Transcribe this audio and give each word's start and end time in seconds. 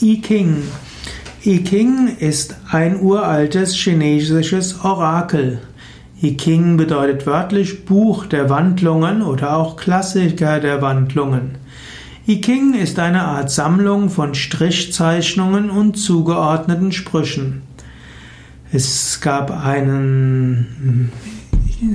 I 0.00 0.20
Ching. 0.20 0.62
I 1.44 1.64
Ching 1.64 2.16
ist 2.18 2.56
ein 2.70 3.00
uraltes 3.00 3.74
chinesisches 3.74 4.84
Orakel. 4.84 5.60
I 6.22 6.36
Ching 6.36 6.76
bedeutet 6.76 7.26
wörtlich 7.26 7.84
Buch 7.84 8.26
der 8.26 8.48
Wandlungen 8.48 9.22
oder 9.22 9.56
auch 9.56 9.76
Klassiker 9.76 10.60
der 10.60 10.80
Wandlungen. 10.80 11.56
I 12.28 12.40
Ching 12.40 12.74
ist 12.74 13.00
eine 13.00 13.22
Art 13.22 13.50
Sammlung 13.50 14.08
von 14.08 14.34
Strichzeichnungen 14.34 15.70
und 15.70 15.96
zugeordneten 15.96 16.92
Sprüchen. 16.92 17.62
Es 18.70 19.20
gab 19.20 19.50
einen 19.50 21.10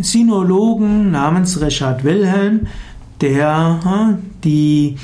Sinologen 0.02 1.12
namens 1.12 1.62
Richard 1.62 2.04
Wilhelm, 2.04 2.68
der 3.22 4.20
die 4.44 4.98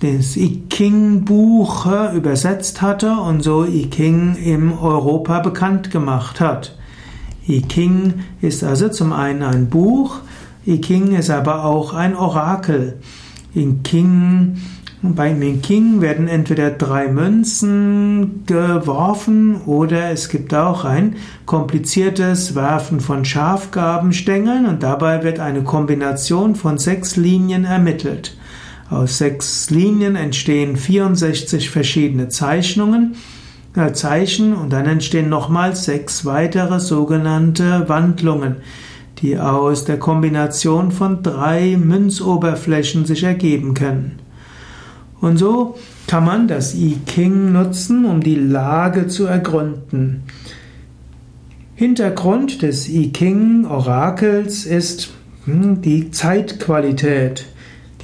das 0.00 0.36
I 0.36 0.62
Ching 0.68 1.24
Buch 1.24 1.86
übersetzt 2.14 2.82
hatte 2.82 3.12
und 3.12 3.42
so 3.42 3.64
I 3.64 3.88
Ching 3.88 4.36
im 4.36 4.76
Europa 4.78 5.40
bekannt 5.40 5.90
gemacht 5.90 6.40
hat. 6.40 6.76
I 7.48 7.62
Ching 7.62 8.14
ist 8.42 8.62
also 8.62 8.88
zum 8.88 9.12
einen 9.12 9.42
ein 9.42 9.68
Buch, 9.68 10.20
I 10.66 10.80
Ching 10.80 11.12
ist 11.12 11.30
aber 11.30 11.64
auch 11.64 11.94
ein 11.94 12.14
Orakel. 12.14 12.98
In 13.54 13.82
King, 13.82 14.56
bei 15.02 15.32
I 15.32 15.60
Ching 15.62 16.00
werden 16.02 16.28
entweder 16.28 16.70
drei 16.70 17.08
Münzen 17.08 18.44
geworfen 18.46 19.62
oder 19.62 20.10
es 20.10 20.28
gibt 20.28 20.52
auch 20.52 20.84
ein 20.84 21.16
kompliziertes 21.46 22.54
Werfen 22.54 23.00
von 23.00 23.24
Schafgabenstängeln 23.24 24.66
und 24.66 24.82
dabei 24.82 25.22
wird 25.22 25.40
eine 25.40 25.62
Kombination 25.62 26.54
von 26.54 26.78
sechs 26.78 27.16
Linien 27.16 27.64
ermittelt. 27.64 28.36
Aus 28.90 29.18
sechs 29.18 29.70
Linien 29.70 30.14
entstehen 30.14 30.76
64 30.76 31.70
verschiedene 31.70 32.28
Zeichnungen, 32.28 33.16
äh, 33.74 33.92
Zeichen 33.92 34.54
und 34.54 34.72
dann 34.72 34.86
entstehen 34.86 35.28
nochmals 35.28 35.84
sechs 35.84 36.24
weitere 36.24 36.80
sogenannte 36.80 37.88
Wandlungen, 37.88 38.56
die 39.18 39.38
aus 39.38 39.84
der 39.84 39.98
Kombination 39.98 40.92
von 40.92 41.22
drei 41.22 41.76
Münzoberflächen 41.76 43.06
sich 43.06 43.24
ergeben 43.24 43.74
können. 43.74 44.18
Und 45.20 45.38
so 45.38 45.76
kann 46.06 46.24
man 46.24 46.48
das 46.48 46.74
I 46.74 46.98
Ching 47.06 47.52
nutzen, 47.52 48.04
um 48.04 48.20
die 48.20 48.34
Lage 48.34 49.06
zu 49.06 49.24
ergründen. 49.24 50.24
Hintergrund 51.74 52.60
des 52.60 52.88
I 52.88 53.10
Ching 53.12 53.64
Orakels 53.64 54.66
ist 54.66 55.10
hm, 55.46 55.80
die 55.80 56.10
Zeitqualität. 56.10 57.46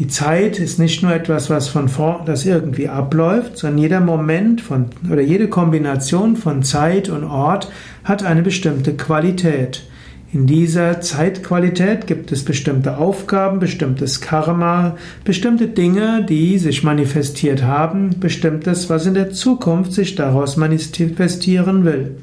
Die 0.00 0.08
Zeit 0.08 0.58
ist 0.58 0.78
nicht 0.78 1.02
nur 1.02 1.12
etwas, 1.12 1.50
was 1.50 1.68
von 1.68 1.90
vor, 1.90 2.22
das 2.24 2.46
irgendwie 2.46 2.88
abläuft, 2.88 3.58
sondern 3.58 3.78
jeder 3.78 4.00
Moment 4.00 4.62
von 4.62 4.86
oder 5.12 5.20
jede 5.20 5.48
Kombination 5.48 6.36
von 6.36 6.62
Zeit 6.62 7.10
und 7.10 7.22
Ort 7.22 7.70
hat 8.02 8.24
eine 8.24 8.40
bestimmte 8.40 8.94
Qualität. 8.94 9.84
In 10.32 10.46
dieser 10.46 11.02
Zeitqualität 11.02 12.06
gibt 12.06 12.32
es 12.32 12.46
bestimmte 12.46 12.96
Aufgaben, 12.96 13.58
bestimmtes 13.58 14.22
Karma, 14.22 14.96
bestimmte 15.22 15.66
Dinge, 15.66 16.24
die 16.26 16.56
sich 16.56 16.82
manifestiert 16.82 17.62
haben, 17.62 18.18
bestimmtes, 18.20 18.88
was 18.88 19.04
in 19.04 19.12
der 19.12 19.32
Zukunft 19.32 19.92
sich 19.92 20.14
daraus 20.14 20.56
manifestieren 20.56 21.84
will. 21.84 22.16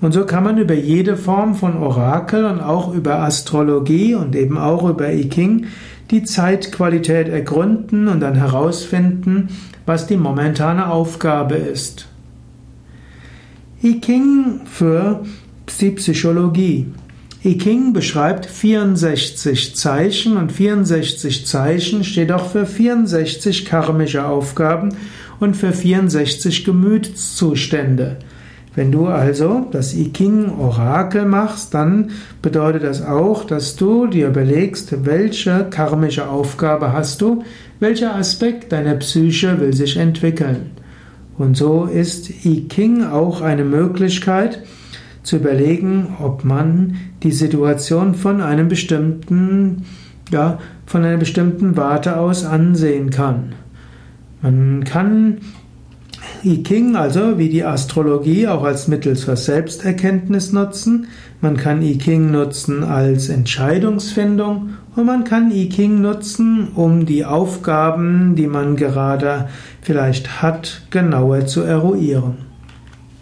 Und 0.00 0.12
so 0.12 0.24
kann 0.24 0.44
man 0.44 0.58
über 0.58 0.74
jede 0.74 1.16
Form 1.16 1.54
von 1.54 1.76
Orakel 1.76 2.44
und 2.44 2.60
auch 2.60 2.94
über 2.94 3.20
Astrologie 3.20 4.14
und 4.14 4.36
eben 4.36 4.56
auch 4.56 4.88
über 4.88 5.12
I 5.12 5.28
Ching 5.28 5.66
die 6.10 6.22
Zeitqualität 6.22 7.28
ergründen 7.28 8.08
und 8.08 8.20
dann 8.20 8.36
herausfinden, 8.36 9.48
was 9.86 10.06
die 10.06 10.16
momentane 10.16 10.88
Aufgabe 10.90 11.56
ist. 11.56 12.06
I 13.82 14.00
Ching 14.00 14.60
für 14.64 15.24
die 15.80 15.90
Psychologie. 15.90 16.86
I 17.44 17.58
Ching 17.58 17.92
beschreibt 17.92 18.46
64 18.46 19.76
Zeichen 19.76 20.36
und 20.36 20.50
64 20.50 21.46
Zeichen 21.46 22.04
steht 22.04 22.32
auch 22.32 22.50
für 22.50 22.66
64 22.66 23.64
karmische 23.64 24.26
Aufgaben 24.26 24.90
und 25.38 25.56
für 25.56 25.72
64 25.72 26.64
Gemütszustände. 26.64 28.16
Wenn 28.78 28.92
du 28.92 29.08
also 29.08 29.66
das 29.72 29.92
I 29.92 30.12
Ching 30.12 30.56
Orakel 30.56 31.24
machst, 31.24 31.74
dann 31.74 32.10
bedeutet 32.42 32.84
das 32.84 33.04
auch, 33.04 33.42
dass 33.42 33.74
du 33.74 34.06
dir 34.06 34.28
überlegst, 34.28 35.04
welche 35.04 35.66
karmische 35.68 36.28
Aufgabe 36.28 36.92
hast 36.92 37.20
du, 37.20 37.42
welcher 37.80 38.14
Aspekt 38.14 38.70
deiner 38.70 38.94
Psyche 38.94 39.58
will 39.58 39.74
sich 39.74 39.96
entwickeln. 39.96 40.70
Und 41.36 41.56
so 41.56 41.86
ist 41.86 42.44
I 42.46 42.68
Ching 42.68 43.02
auch 43.02 43.40
eine 43.40 43.64
Möglichkeit 43.64 44.62
zu 45.24 45.38
überlegen, 45.38 46.14
ob 46.22 46.44
man 46.44 46.98
die 47.24 47.32
Situation 47.32 48.14
von 48.14 48.40
einem 48.40 48.68
bestimmten, 48.68 49.86
ja, 50.30 50.60
von 50.86 51.04
einer 51.04 51.16
bestimmten 51.16 51.76
Warte 51.76 52.16
aus 52.16 52.44
ansehen 52.44 53.10
kann. 53.10 53.54
Man 54.40 54.84
kann 54.84 55.38
I 56.44 56.62
Ching, 56.62 56.96
also 56.96 57.38
wie 57.38 57.48
die 57.48 57.64
Astrologie, 57.64 58.46
auch 58.46 58.64
als 58.64 58.88
Mittel 58.88 59.16
zur 59.16 59.36
Selbsterkenntnis 59.36 60.52
nutzen. 60.52 61.08
Man 61.40 61.56
kann 61.56 61.82
I 61.82 61.98
Ching 61.98 62.30
nutzen 62.30 62.82
als 62.82 63.28
Entscheidungsfindung 63.28 64.70
und 64.96 65.06
man 65.06 65.24
kann 65.24 65.50
I 65.50 65.68
Ching 65.68 66.00
nutzen, 66.00 66.68
um 66.74 67.06
die 67.06 67.24
Aufgaben, 67.24 68.34
die 68.36 68.46
man 68.46 68.76
gerade 68.76 69.48
vielleicht 69.80 70.42
hat, 70.42 70.82
genauer 70.90 71.46
zu 71.46 71.62
eruieren. 71.62 72.47